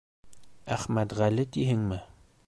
—Эхмәтғәле 0.75 1.45
тиһеңме? 1.57 2.03